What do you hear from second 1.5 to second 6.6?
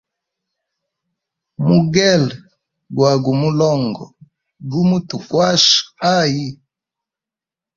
Mugele gwa gu mulongo, gumutukwasha ayi?